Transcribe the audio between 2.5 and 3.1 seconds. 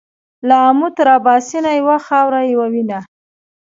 يوه وينه.